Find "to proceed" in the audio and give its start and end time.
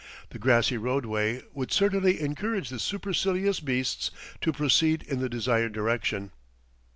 4.41-5.03